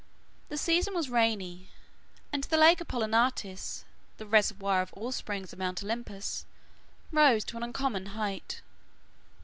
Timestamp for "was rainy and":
0.95-2.43